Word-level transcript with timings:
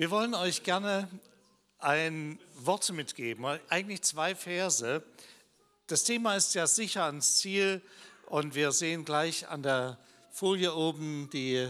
Wir 0.00 0.12
wollen 0.12 0.34
euch 0.34 0.62
gerne 0.62 1.08
ein 1.80 2.38
Wort 2.54 2.88
mitgeben, 2.92 3.44
eigentlich 3.68 4.02
zwei 4.02 4.36
Verse. 4.36 5.02
Das 5.88 6.04
Thema 6.04 6.36
ist 6.36 6.54
ja 6.54 6.68
sicher 6.68 7.02
ans 7.02 7.38
Ziel 7.38 7.82
und 8.26 8.54
wir 8.54 8.70
sehen 8.70 9.04
gleich 9.04 9.48
an 9.48 9.64
der 9.64 9.98
Folie 10.30 10.72
oben 10.72 11.28
die, 11.32 11.68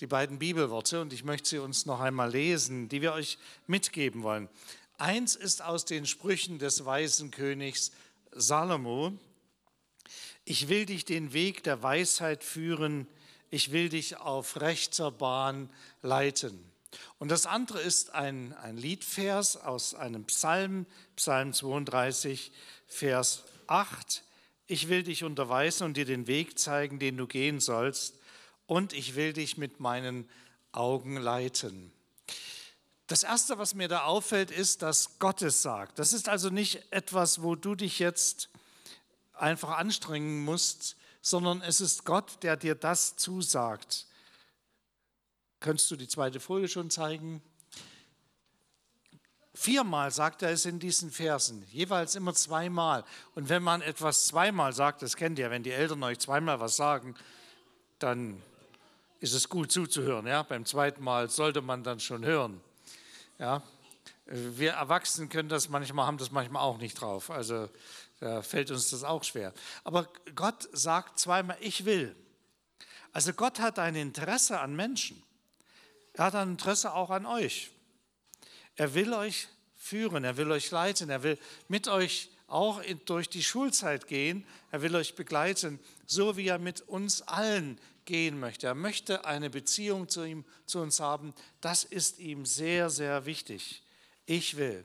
die 0.00 0.08
beiden 0.08 0.40
Bibelworte 0.40 1.00
und 1.02 1.12
ich 1.12 1.22
möchte 1.22 1.50
sie 1.50 1.58
uns 1.58 1.86
noch 1.86 2.00
einmal 2.00 2.32
lesen, 2.32 2.88
die 2.88 3.00
wir 3.00 3.12
euch 3.12 3.38
mitgeben 3.68 4.24
wollen. 4.24 4.48
Eins 4.98 5.36
ist 5.36 5.62
aus 5.62 5.84
den 5.84 6.06
Sprüchen 6.06 6.58
des 6.58 6.84
weisen 6.84 7.30
Königs 7.30 7.92
Salomo. 8.32 9.12
Ich 10.44 10.66
will 10.66 10.84
dich 10.84 11.04
den 11.04 11.32
Weg 11.32 11.62
der 11.62 11.80
Weisheit 11.80 12.42
führen, 12.42 13.06
ich 13.50 13.70
will 13.70 13.88
dich 13.88 14.16
auf 14.16 14.60
rechter 14.60 15.12
Bahn 15.12 15.70
leiten. 16.02 16.73
Und 17.24 17.30
das 17.30 17.46
andere 17.46 17.80
ist 17.80 18.10
ein, 18.10 18.52
ein 18.52 18.76
Liedvers 18.76 19.56
aus 19.56 19.94
einem 19.94 20.26
Psalm, 20.26 20.84
Psalm 21.16 21.54
32, 21.54 22.52
Vers 22.86 23.44
8. 23.66 24.22
Ich 24.66 24.90
will 24.90 25.02
dich 25.02 25.24
unterweisen 25.24 25.84
und 25.84 25.96
dir 25.96 26.04
den 26.04 26.26
Weg 26.26 26.58
zeigen, 26.58 26.98
den 26.98 27.16
du 27.16 27.26
gehen 27.26 27.60
sollst, 27.60 28.18
und 28.66 28.92
ich 28.92 29.14
will 29.14 29.32
dich 29.32 29.56
mit 29.56 29.80
meinen 29.80 30.28
Augen 30.72 31.16
leiten. 31.16 31.94
Das 33.06 33.22
Erste, 33.22 33.56
was 33.56 33.74
mir 33.74 33.88
da 33.88 34.04
auffällt, 34.04 34.50
ist, 34.50 34.82
dass 34.82 35.18
Gott 35.18 35.40
es 35.40 35.62
sagt. 35.62 35.98
Das 35.98 36.12
ist 36.12 36.28
also 36.28 36.50
nicht 36.50 36.92
etwas, 36.92 37.40
wo 37.40 37.54
du 37.54 37.74
dich 37.74 38.00
jetzt 38.00 38.50
einfach 39.32 39.78
anstrengen 39.78 40.44
musst, 40.44 40.96
sondern 41.22 41.62
es 41.62 41.80
ist 41.80 42.04
Gott, 42.04 42.42
der 42.42 42.58
dir 42.58 42.74
das 42.74 43.16
zusagt. 43.16 44.08
Könntest 45.64 45.90
du 45.90 45.96
die 45.96 46.08
zweite 46.08 46.40
Folie 46.40 46.68
schon 46.68 46.90
zeigen? 46.90 47.40
Viermal 49.54 50.10
sagt 50.10 50.42
er 50.42 50.50
es 50.50 50.66
in 50.66 50.78
diesen 50.78 51.10
Versen, 51.10 51.64
jeweils 51.70 52.16
immer 52.16 52.34
zweimal. 52.34 53.02
Und 53.34 53.48
wenn 53.48 53.62
man 53.62 53.80
etwas 53.80 54.26
zweimal 54.26 54.74
sagt, 54.74 55.00
das 55.00 55.16
kennt 55.16 55.38
ihr, 55.38 55.50
wenn 55.50 55.62
die 55.62 55.70
Eltern 55.70 56.02
euch 56.02 56.18
zweimal 56.18 56.60
was 56.60 56.76
sagen, 56.76 57.14
dann 57.98 58.42
ist 59.20 59.32
es 59.32 59.48
gut 59.48 59.72
zuzuhören. 59.72 60.26
Ja? 60.26 60.42
Beim 60.42 60.66
zweiten 60.66 61.02
Mal 61.02 61.30
sollte 61.30 61.62
man 61.62 61.82
dann 61.82 61.98
schon 61.98 62.26
hören. 62.26 62.60
Ja? 63.38 63.62
Wir 64.26 64.72
Erwachsenen 64.72 65.30
können 65.30 65.48
das 65.48 65.70
manchmal, 65.70 66.06
haben 66.06 66.18
das 66.18 66.30
manchmal 66.30 66.60
auch 66.60 66.76
nicht 66.76 67.00
drauf. 67.00 67.30
Also 67.30 67.70
da 68.20 68.42
fällt 68.42 68.70
uns 68.70 68.90
das 68.90 69.02
auch 69.02 69.24
schwer. 69.24 69.54
Aber 69.82 70.10
Gott 70.34 70.68
sagt 70.72 71.18
zweimal, 71.18 71.56
ich 71.60 71.86
will. 71.86 72.14
Also 73.14 73.32
Gott 73.32 73.60
hat 73.60 73.78
ein 73.78 73.94
Interesse 73.94 74.60
an 74.60 74.76
Menschen. 74.76 75.22
Er 76.14 76.24
hat 76.26 76.34
ein 76.34 76.52
Interesse 76.52 76.94
auch 76.94 77.10
an 77.10 77.26
euch. 77.26 77.70
Er 78.76 78.94
will 78.94 79.12
euch 79.12 79.48
führen, 79.76 80.24
er 80.24 80.36
will 80.36 80.50
euch 80.50 80.70
leiten, 80.70 81.10
er 81.10 81.22
will 81.22 81.38
mit 81.68 81.88
euch 81.88 82.30
auch 82.46 82.82
durch 83.04 83.28
die 83.28 83.42
Schulzeit 83.42 84.06
gehen, 84.06 84.46
er 84.70 84.82
will 84.82 84.94
euch 84.94 85.14
begleiten, 85.14 85.80
so 86.06 86.36
wie 86.36 86.48
er 86.48 86.58
mit 86.58 86.82
uns 86.82 87.22
allen 87.22 87.80
gehen 88.04 88.38
möchte. 88.38 88.66
Er 88.66 88.74
möchte 88.74 89.24
eine 89.24 89.50
Beziehung 89.50 90.08
zu 90.08 90.24
ihm, 90.24 90.44
zu 90.66 90.80
uns 90.80 91.00
haben. 91.00 91.34
Das 91.60 91.84
ist 91.84 92.18
ihm 92.18 92.46
sehr, 92.46 92.90
sehr 92.90 93.26
wichtig. 93.26 93.82
Ich 94.26 94.56
will. 94.56 94.84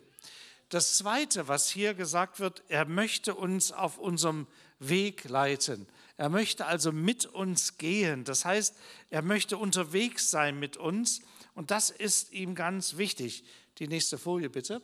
Das 0.69 0.97
Zweite, 0.97 1.47
was 1.47 1.69
hier 1.69 1.93
gesagt 1.93 2.39
wird, 2.39 2.63
er 2.69 2.85
möchte 2.85 3.35
uns 3.35 3.71
auf 3.71 3.97
unserem 3.97 4.47
Weg 4.79 5.27
leiten. 5.27 5.87
Er 6.19 6.27
möchte 6.27 6.65
also 6.65 6.91
mit 6.91 7.27
uns 7.27 7.77
gehen. 7.77 8.25
Das 8.25 8.43
heißt, 8.43 8.75
er 9.09 9.21
möchte 9.21 9.57
unterwegs 9.57 10.29
sein 10.29 10.59
mit 10.59 10.75
uns 10.75 11.21
und 11.55 11.71
das 11.71 11.91
ist 11.91 12.33
ihm 12.33 12.55
ganz 12.55 12.97
wichtig. 12.97 13.45
Die 13.77 13.87
nächste 13.87 14.17
Folie 14.17 14.49
bitte. 14.49 14.81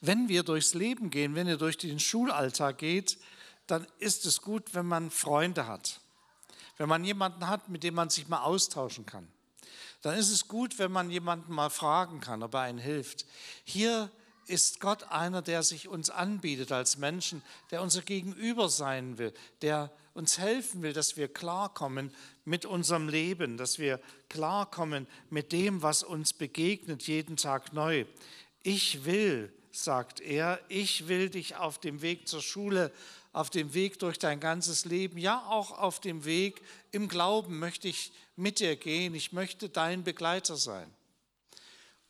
Wenn 0.00 0.30
wir 0.30 0.42
durchs 0.42 0.72
Leben 0.72 1.10
gehen, 1.10 1.34
wenn 1.34 1.46
ihr 1.46 1.58
durch 1.58 1.76
den 1.76 2.00
Schulalltag 2.00 2.78
geht, 2.78 3.18
dann 3.66 3.86
ist 3.98 4.24
es 4.24 4.40
gut, 4.40 4.72
wenn 4.72 4.86
man 4.86 5.10
Freunde 5.10 5.66
hat. 5.66 6.00
Wenn 6.78 6.88
man 6.88 7.04
jemanden 7.04 7.46
hat, 7.46 7.68
mit 7.68 7.82
dem 7.82 7.92
man 7.92 8.08
sich 8.08 8.26
mal 8.26 8.40
austauschen 8.40 9.04
kann. 9.04 9.28
Dann 10.00 10.16
ist 10.16 10.30
es 10.30 10.48
gut, 10.48 10.78
wenn 10.78 10.92
man 10.92 11.10
jemanden 11.10 11.52
mal 11.52 11.68
fragen 11.68 12.20
kann, 12.20 12.42
ob 12.42 12.54
er 12.54 12.60
einen 12.60 12.78
hilft. 12.78 13.26
Hier 13.64 14.10
ist 14.46 14.80
Gott 14.80 15.04
einer, 15.04 15.42
der 15.42 15.62
sich 15.62 15.88
uns 15.88 16.10
anbietet 16.10 16.72
als 16.72 16.98
Menschen, 16.98 17.42
der 17.70 17.82
unser 17.82 18.02
Gegenüber 18.02 18.68
sein 18.68 19.18
will, 19.18 19.32
der 19.62 19.90
uns 20.14 20.38
helfen 20.38 20.82
will, 20.82 20.92
dass 20.92 21.16
wir 21.16 21.28
klarkommen 21.28 22.12
mit 22.44 22.64
unserem 22.64 23.08
Leben, 23.08 23.56
dass 23.56 23.78
wir 23.78 24.00
klarkommen 24.28 25.06
mit 25.30 25.52
dem, 25.52 25.82
was 25.82 26.02
uns 26.02 26.32
begegnet 26.32 27.02
jeden 27.04 27.36
Tag 27.36 27.72
neu. 27.72 28.04
Ich 28.62 29.04
will, 29.04 29.52
sagt 29.70 30.20
er, 30.20 30.60
ich 30.68 31.08
will 31.08 31.30
dich 31.30 31.56
auf 31.56 31.78
dem 31.78 32.02
Weg 32.02 32.28
zur 32.28 32.42
Schule, 32.42 32.92
auf 33.32 33.50
dem 33.50 33.74
Weg 33.74 33.98
durch 34.00 34.18
dein 34.18 34.40
ganzes 34.40 34.84
Leben, 34.84 35.16
ja 35.16 35.46
auch 35.48 35.70
auf 35.70 36.00
dem 36.00 36.24
Weg 36.24 36.60
im 36.90 37.08
Glauben 37.08 37.58
möchte 37.58 37.86
ich 37.86 38.12
mit 38.34 38.58
dir 38.58 38.74
gehen, 38.76 39.14
ich 39.14 39.32
möchte 39.32 39.68
dein 39.68 40.02
Begleiter 40.02 40.56
sein. 40.56 40.92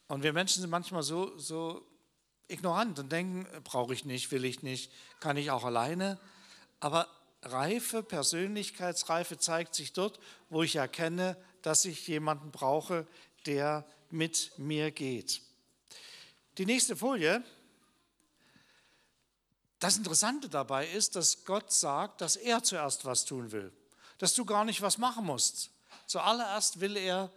Und 0.08 0.22
wir 0.22 0.32
Menschen 0.32 0.62
sind 0.62 0.70
manchmal 0.70 1.02
so, 1.02 1.36
so 1.38 1.86
ignorant 2.50 2.98
und 2.98 3.10
denken, 3.10 3.46
brauche 3.64 3.94
ich 3.94 4.04
nicht, 4.04 4.30
will 4.30 4.44
ich 4.44 4.62
nicht, 4.62 4.90
kann 5.20 5.36
ich 5.36 5.50
auch 5.50 5.64
alleine. 5.64 6.18
Aber 6.80 7.08
Reife, 7.42 8.02
Persönlichkeitsreife 8.02 9.38
zeigt 9.38 9.74
sich 9.74 9.92
dort, 9.92 10.18
wo 10.48 10.62
ich 10.62 10.76
erkenne, 10.76 11.36
dass 11.62 11.84
ich 11.84 12.06
jemanden 12.06 12.50
brauche, 12.50 13.06
der 13.46 13.86
mit 14.10 14.52
mir 14.58 14.90
geht. 14.90 15.42
Die 16.58 16.66
nächste 16.66 16.96
Folie. 16.96 17.42
Das 19.78 19.96
Interessante 19.96 20.50
dabei 20.50 20.86
ist, 20.86 21.16
dass 21.16 21.46
Gott 21.46 21.72
sagt, 21.72 22.20
dass 22.20 22.36
er 22.36 22.62
zuerst 22.62 23.06
was 23.06 23.24
tun 23.24 23.50
will, 23.50 23.72
dass 24.18 24.34
du 24.34 24.44
gar 24.44 24.66
nicht 24.66 24.82
was 24.82 24.98
machen 24.98 25.24
musst. 25.24 25.70
Zuallererst 26.06 26.80
will 26.80 26.98
er 26.98 27.32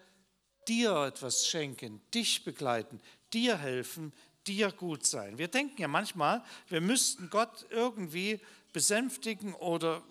dir 0.67 0.93
etwas 1.03 1.47
schenken, 1.47 2.01
dich 2.13 2.43
begleiten, 2.43 2.99
dir 3.31 3.57
helfen, 3.57 4.11
dir 4.47 4.71
gut 4.71 5.05
sein. 5.05 5.37
Wir 5.37 5.47
denken 5.47 5.81
ja 5.81 5.87
manchmal, 5.87 6.43
wir 6.67 6.81
müssten 6.81 7.29
Gott 7.29 7.65
irgendwie 7.69 8.39
besänftigen 8.73 9.53
oder 9.53 10.03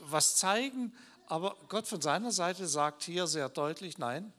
was 0.00 0.36
zeigen, 0.36 0.92
aber 1.26 1.56
Gott 1.68 1.86
von 1.86 2.00
seiner 2.00 2.32
Seite 2.32 2.66
sagt 2.66 3.02
hier 3.04 3.26
sehr 3.26 3.48
deutlich, 3.48 3.98
nein, 3.98 4.32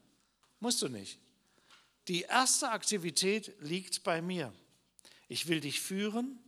musst 0.60 0.82
du 0.82 0.88
nicht. 0.88 1.20
Die 2.08 2.22
erste 2.22 2.70
Aktivität 2.70 3.54
liegt 3.60 4.04
bei 4.04 4.22
mir. 4.22 4.54
Ich 5.28 5.48
will 5.48 5.60
dich 5.60 5.82
führen, 5.82 6.40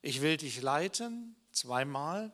ich 0.00 0.22
will 0.22 0.36
dich 0.36 0.62
leiten, 0.62 1.36
zweimal, 1.52 2.32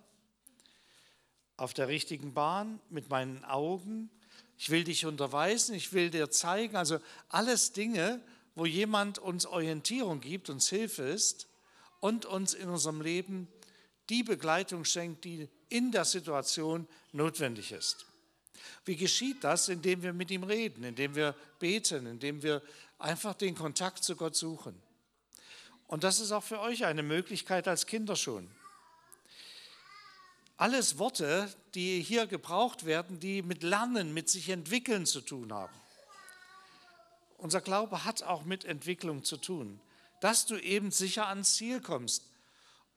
auf 1.57 1.75
der 1.75 1.89
richtigen 1.89 2.33
Bahn, 2.33 2.81
mit 2.89 3.11
meinen 3.11 3.45
Augen. 3.45 4.09
Ich 4.57 4.71
will 4.71 4.85
dich 4.85 5.05
unterweisen, 5.05 5.75
ich 5.75 5.93
will 5.93 6.11
dir 6.11 6.31
zeigen, 6.31 6.77
also 6.77 6.99
alles 7.29 7.73
Dinge, 7.73 8.23
wo 8.61 8.67
jemand 8.67 9.19
uns 9.19 9.47
Orientierung 9.47 10.21
gibt, 10.21 10.51
uns 10.51 10.69
Hilfe 10.69 11.05
ist 11.05 11.49
und 12.01 12.27
uns 12.27 12.53
in 12.53 12.69
unserem 12.69 13.01
Leben 13.01 13.49
die 14.11 14.23
Begleitung 14.23 14.85
schenkt, 14.85 15.25
die 15.25 15.49
in 15.71 15.93
der 15.93 16.05
Situation 16.05 16.87
notwendig 17.13 17.73
ist. 17.73 18.05
Wie 18.85 18.97
geschieht 18.97 19.43
das? 19.45 19.71
Indem 19.71 20.03
wir 20.03 20.13
mit 20.13 20.31
ihm 20.31 20.43
reden, 20.43 20.85
indem 20.85 21.15
wir 21.15 21.35
beten, 21.59 22.05
indem 22.05 22.43
wir 22.43 22.61
einfach 22.99 23.33
den 23.33 23.55
Kontakt 23.55 24.05
zu 24.05 24.15
Gott 24.15 24.37
suchen. 24.37 24.79
Und 25.87 26.05
das 26.05 26.21
ist 26.21 26.31
auch 26.31 26.45
für 26.45 26.61
euch 26.61 26.85
eine 26.85 27.03
Möglichkeit 27.03 27.67
als 27.67 27.87
Kinder 27.87 28.15
schon. 28.15 28.47
Alles 30.59 30.99
Worte, 30.99 31.51
die 31.75 32.03
hier 32.03 32.27
gebraucht 32.27 32.85
werden, 32.85 33.21
die 33.21 33.41
mit 33.41 33.63
Lernen, 33.63 34.13
mit 34.13 34.29
sich 34.29 34.51
entwickeln 34.51 35.07
zu 35.07 35.23
tun 35.23 35.51
haben. 35.51 35.80
Unser 37.41 37.63
Glaube 37.63 38.05
hat 38.05 38.23
auch 38.23 38.45
mit 38.45 38.67
Entwicklung 38.67 39.25
zu 39.25 39.39
tun, 39.39 39.81
dass 40.21 40.45
du 40.45 40.57
eben 40.59 40.91
sicher 40.91 41.27
ans 41.29 41.55
Ziel 41.55 41.81
kommst 41.81 42.27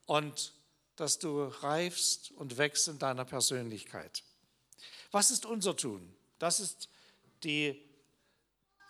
und 0.05 0.53
dass 0.97 1.17
du 1.17 1.45
reifst 1.45 2.31
und 2.31 2.57
wächst 2.57 2.89
in 2.89 2.99
deiner 2.99 3.23
Persönlichkeit. 3.23 4.21
Was 5.11 5.31
ist 5.31 5.45
unser 5.45 5.77
Tun? 5.77 6.13
Das 6.39 6.59
ist 6.59 6.89
die 7.43 7.81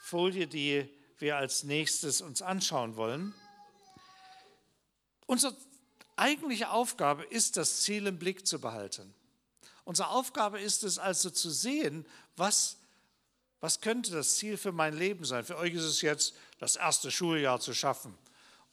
Folie, 0.01 0.47
die 0.47 0.89
wir 1.19 1.37
als 1.37 1.63
nächstes 1.63 2.21
uns 2.21 2.41
anschauen 2.41 2.95
wollen. 2.95 3.35
Unsere 5.27 5.55
eigentliche 6.15 6.71
Aufgabe 6.71 7.25
ist, 7.25 7.57
das 7.57 7.81
Ziel 7.81 8.07
im 8.07 8.17
Blick 8.17 8.47
zu 8.47 8.59
behalten. 8.59 9.13
Unsere 9.85 10.09
Aufgabe 10.09 10.59
ist 10.59 10.83
es 10.83 10.97
also 10.97 11.29
zu 11.29 11.51
sehen, 11.51 12.07
was 12.35 12.77
was 13.63 13.79
könnte 13.79 14.11
das 14.11 14.35
Ziel 14.35 14.57
für 14.57 14.73
mein 14.73 14.93
Leben 14.93 15.23
sein? 15.23 15.45
Für 15.45 15.55
euch 15.55 15.73
ist 15.73 15.85
es 15.85 16.01
jetzt, 16.01 16.35
das 16.59 16.75
erste 16.75 17.11
Schuljahr 17.11 17.61
zu 17.61 17.73
schaffen 17.73 18.13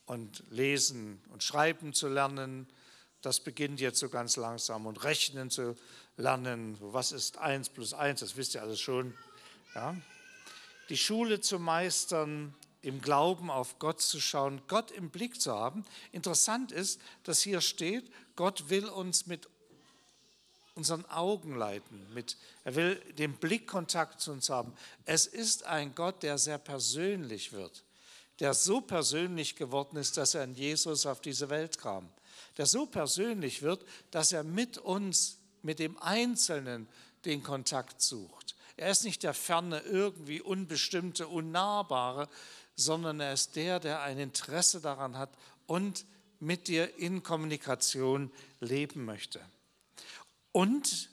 und 0.04 0.42
lesen 0.50 1.22
und 1.28 1.44
schreiben 1.44 1.92
zu 1.92 2.08
lernen. 2.08 2.66
Das 3.22 3.38
beginnt 3.38 3.78
jetzt 3.78 4.00
so 4.00 4.08
ganz 4.08 4.34
langsam 4.34 4.87
und 4.87 5.04
rechnen 5.04 5.48
zu 5.48 5.76
lernen. 6.16 6.76
Was 6.81 7.12
ist 7.12 7.38
1 7.38 7.69
plus 7.69 7.94
1? 7.94 8.19
Das 8.19 8.37
wisst 8.37 8.56
ihr 8.56 8.62
alles 8.62 8.81
schon. 8.81 9.14
Ja? 9.76 9.94
die 10.88 10.96
Schule 10.96 11.40
zu 11.40 11.60
meistern, 11.60 12.52
im 12.82 13.00
Glauben 13.00 13.48
auf 13.48 13.78
Gott 13.78 14.00
zu 14.00 14.20
schauen, 14.20 14.60
Gott 14.66 14.90
im 14.90 15.10
Blick 15.10 15.40
zu 15.40 15.52
haben. 15.52 15.84
Interessant 16.10 16.72
ist, 16.72 17.00
dass 17.22 17.40
hier 17.40 17.60
steht, 17.60 18.10
Gott 18.34 18.70
will 18.70 18.86
uns 18.86 19.26
mit 19.26 19.48
unseren 20.75 21.05
Augen 21.06 21.56
leiten. 21.56 22.06
Mit, 22.14 22.37
er 22.64 22.75
will 22.75 22.96
den 23.19 23.34
Blickkontakt 23.34 24.20
zu 24.20 24.32
uns 24.32 24.50
haben. 24.50 24.72
Es 25.05 25.26
ist 25.26 25.64
ein 25.64 25.94
Gott, 25.94 26.22
der 26.22 26.38
sehr 26.38 26.58
persönlich 26.58 27.52
wird, 27.52 27.84
der 28.38 28.55
so 28.55 28.81
persönlich 28.81 29.56
geworden 29.56 29.96
ist, 29.96 30.17
dass 30.17 30.34
er 30.34 30.44
in 30.44 30.55
Jesus 30.55 31.06
auf 31.06 31.20
diese 31.20 31.50
Welt 31.50 31.78
kam. 31.78 32.08
Der 32.56 32.67
so 32.67 32.87
persönlich 32.87 33.62
wird, 33.62 33.84
dass 34.11 34.32
er 34.32 34.44
mit 34.44 34.78
uns, 34.78 35.38
mit 35.62 35.78
dem 35.78 35.99
Einzelnen, 35.99 36.88
den 37.25 37.43
Kontakt 37.43 38.00
sucht. 38.00 38.55
Er 38.76 38.90
ist 38.90 39.05
nicht 39.05 39.22
der 39.22 39.34
ferne, 39.34 39.81
irgendwie 39.81 40.40
unbestimmte, 40.40 41.28
unnahbare, 41.28 42.28
sondern 42.76 43.20
er 43.20 43.34
ist 43.34 43.56
der, 43.56 43.78
der 43.78 44.00
ein 44.00 44.19
Interesse 44.19 44.81
daran 44.81 45.19
hat 45.19 45.31
und 45.67 46.06
mit 46.38 46.69
dir 46.69 46.96
in 46.96 47.22
Kommunikation 47.22 48.32
leben 48.61 49.05
möchte. 49.05 49.40
Und 50.52 51.11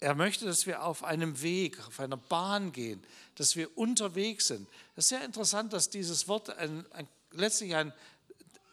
er 0.00 0.14
möchte, 0.14 0.44
dass 0.44 0.66
wir 0.66 0.84
auf 0.84 1.02
einem 1.02 1.42
Weg, 1.42 1.84
auf 1.86 1.98
einer 1.98 2.16
Bahn 2.16 2.72
gehen, 2.72 3.02
dass 3.34 3.56
wir 3.56 3.76
unterwegs 3.76 4.48
sind. 4.48 4.68
Es 4.96 5.04
ist 5.04 5.08
sehr 5.08 5.24
interessant, 5.24 5.72
dass 5.72 5.90
dieses 5.90 6.28
Wort 6.28 6.50
ein, 6.50 6.84
ein, 6.92 7.08
letztlich 7.32 7.74
ein, 7.74 7.92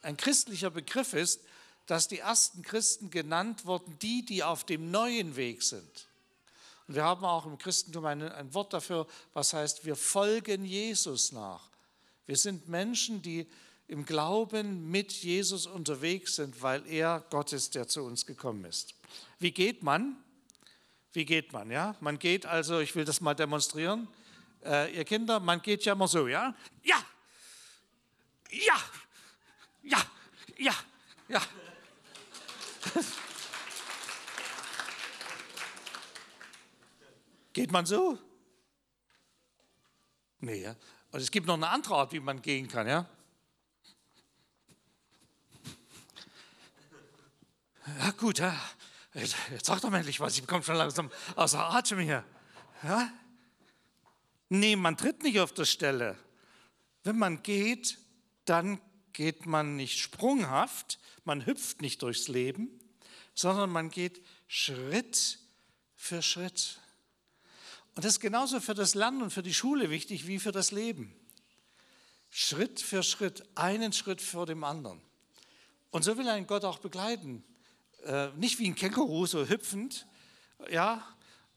ein 0.02 0.18
christlicher 0.18 0.70
Begriff 0.70 1.14
ist, 1.14 1.42
dass 1.88 2.08
die 2.08 2.20
ersten 2.20 2.62
Christen 2.62 3.10
genannt 3.10 3.66
wurden, 3.66 3.98
die, 4.00 4.26
die 4.26 4.44
auf 4.44 4.64
dem 4.64 4.92
neuen 4.92 5.36
Weg 5.36 5.64
sind. 5.64 6.08
Und 6.88 6.96
wir 6.96 7.04
haben 7.04 7.26
auch 7.26 7.46
im 7.46 7.58
Christentum 7.58 8.06
ein, 8.06 8.22
ein 8.22 8.54
Wort 8.54 8.74
dafür, 8.74 9.08
was 9.34 9.54
heißt, 9.54 9.86
wir 9.86 9.96
folgen 9.96 10.66
Jesus 10.66 11.32
nach. 11.32 11.70
Wir 12.28 12.38
sind 12.38 12.68
Menschen, 12.68 13.22
die 13.22 13.48
im 13.88 14.06
Glauben 14.06 14.90
mit 14.90 15.12
Jesus 15.12 15.68
unterwegs 15.68 16.36
sind, 16.36 16.62
weil 16.62 16.86
er 16.88 17.24
Gott 17.30 17.54
ist, 17.54 17.76
der 17.76 17.88
zu 17.88 18.04
uns 18.04 18.26
gekommen 18.26 18.66
ist. 18.66 18.96
Wie 19.40 19.52
geht 19.52 19.84
man? 19.84 20.18
Wie 21.14 21.26
geht 21.26 21.54
man? 21.54 21.72
Ja, 21.72 21.96
man 22.00 22.20
geht 22.20 22.46
also, 22.46 22.80
ich 22.80 22.96
will 22.96 23.06
das 23.06 23.22
mal 23.22 23.34
demonstrieren. 23.34 24.08
Äh, 24.64 24.96
ihr 24.96 25.06
Kinder, 25.06 25.40
man 25.40 25.62
geht 25.62 25.86
ja 25.86 25.94
immer 25.94 26.08
so, 26.08 26.28
ja? 26.28 26.56
Ja! 26.84 26.98
Ja! 28.52 28.76
Ja! 29.84 30.02
Ja! 30.58 30.74
Ja! 31.28 31.42
Geht 37.54 37.72
man 37.72 37.86
so? 37.86 38.20
Nee, 40.40 40.62
ja. 40.62 40.76
Und 41.12 41.22
es 41.22 41.32
gibt 41.32 41.48
noch 41.48 41.54
eine 41.54 41.70
andere 41.70 41.96
Art, 41.96 42.12
wie 42.12 42.20
man 42.20 42.42
gehen 42.42 42.68
kann, 42.68 42.86
ja? 42.86 43.08
Ja, 48.00 48.12
gut, 48.12 48.40
ja. 48.40 48.54
Jetzt, 49.16 49.36
jetzt 49.50 49.66
sag 49.66 49.80
doch 49.80 49.94
endlich 49.94 50.20
was, 50.20 50.36
ich 50.36 50.42
bekomme 50.42 50.64
schon 50.64 50.76
langsam 50.76 51.10
außer 51.36 51.60
Atem 51.60 52.00
hier. 52.00 52.26
Ja? 52.84 53.12
Nee, 54.50 54.76
man 54.76 54.98
tritt 54.98 55.24
nicht 55.24 55.40
auf 55.40 55.54
der 55.54 55.66
Stelle. 55.66 56.18
Wenn 57.04 57.18
man 57.18 57.42
geht, 57.42 57.98
dann 58.44 58.80
geht 59.14 59.46
man 59.46 59.78
nicht 59.78 60.00
sprunghaft, 60.00 61.00
man 61.24 61.46
hüpft 61.46 61.82
nicht 61.82 62.02
durchs 62.02 62.28
Leben, 62.28 62.70
sondern 63.34 63.70
man 63.70 63.90
geht 63.90 64.22
Schritt 64.48 65.40
für 65.96 66.22
Schritt. 66.22 66.82
Und 67.96 68.04
das 68.04 68.14
ist 68.14 68.20
genauso 68.20 68.60
für 68.60 68.74
das 68.74 68.96
Lernen 68.96 69.22
und 69.22 69.32
für 69.32 69.44
die 69.44 69.54
Schule 69.54 69.90
wichtig 69.90 70.28
wie 70.28 70.40
für 70.40 70.52
das 70.52 70.72
Leben. 70.72 71.16
Schritt 72.30 72.82
für 72.82 73.02
Schritt, 73.02 73.44
einen 73.56 73.94
Schritt 73.94 74.22
vor 74.22 74.46
dem 74.46 74.66
anderen. 74.66 75.02
Und 75.92 76.04
so 76.04 76.18
will 76.18 76.28
ein 76.28 76.48
Gott 76.48 76.66
auch 76.66 76.80
begleiten. 76.80 77.46
Äh, 78.06 78.30
nicht 78.36 78.60
wie 78.60 78.68
ein 78.68 78.76
Känguru, 78.76 79.26
so 79.26 79.48
hüpfend, 79.48 80.06
ja, 80.70 81.04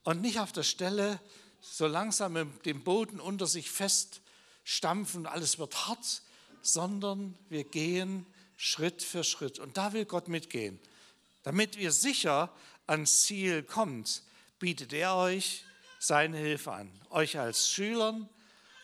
und 0.03 0.23
nicht 0.23 0.41
auf 0.41 0.51
der 0.51 0.63
Stelle 0.63 1.21
so 1.61 1.87
langsam 1.87 2.59
den 2.65 2.83
Boden 2.83 3.21
unter 3.21 3.47
sich 3.47 3.71
feststampfen, 3.71 5.27
alles 5.27 5.59
wird 5.59 5.87
hart, 5.87 6.23
sondern 6.63 7.37
wir 7.51 7.65
gehen 7.65 8.25
Schritt 8.57 9.03
für 9.03 9.25
Schritt. 9.25 9.59
Und 9.59 9.77
da 9.77 9.93
will 9.93 10.07
Gott 10.07 10.29
mitgehen. 10.29 10.81
Damit 11.43 11.77
ihr 11.77 11.93
sicher 11.93 12.51
ans 12.87 13.23
Ziel 13.23 13.63
kommt, 13.63 14.23
bietet 14.59 14.95
er 14.95 15.17
euch 15.17 15.65
seine 15.99 16.39
Hilfe 16.39 16.73
an. 16.73 16.91
Euch 17.11 17.39
als 17.39 17.71
Schülern, 17.71 18.29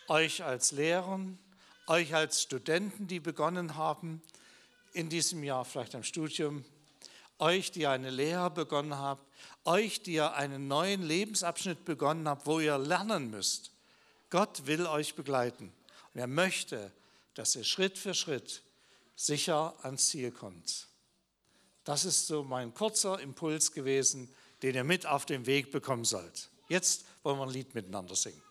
euch 0.09 0.45
als 0.45 0.73
Lehrern, 0.73 1.39
euch 1.87 2.15
als 2.15 2.43
Studenten, 2.43 3.07
die 3.07 3.21
begonnen 3.21 3.77
haben, 3.77 4.21
in 4.93 5.09
diesem 5.09 5.43
Jahr 5.43 5.65
vielleicht 5.65 5.95
am 5.95 6.05
Studium, 6.05 6.65
euch, 7.39 7.71
die 7.71 7.87
eine 7.87 8.11
Lehre 8.11 8.51
begonnen 8.51 8.97
habt, 8.97 9.27
euch, 9.65 10.03
die 10.03 10.15
ihr 10.15 10.35
einen 10.35 10.69
neuen 10.69 11.03
Lebensabschnitt 11.03 11.85
begonnen 11.85 12.29
habt, 12.29 12.47
wo 12.47 12.61
ihr 12.61 12.79
lernen 12.79 13.31
müsst. 13.31 13.73
Gott 14.31 14.67
will 14.67 14.87
euch 14.87 15.15
begleiten 15.15 15.73
und 16.13 16.21
er 16.21 16.27
möchte, 16.27 16.93
dass 17.35 17.57
ihr 17.57 17.65
Schritt 17.65 17.99
für 17.99 18.15
Schritt 18.15 18.63
sicher 19.17 19.75
ans 19.83 20.09
Ziel 20.09 20.31
kommt. 20.31 20.89
Das 21.85 22.05
ist 22.05 22.27
so 22.27 22.43
mein 22.43 22.73
kurzer 22.75 23.21
Impuls 23.21 23.73
gewesen, 23.73 24.33
den 24.63 24.75
ihr 24.75 24.85
mit 24.85 25.07
auf 25.07 25.27
den 25.27 25.47
Weg 25.47 25.71
bekommen 25.71 26.05
sollt. 26.05 26.49
Jetzt 26.69 27.05
wollen 27.23 27.39
wir 27.39 27.45
ein 27.45 27.51
Lied 27.51 27.75
miteinander 27.75 28.17
singen. 28.17 28.43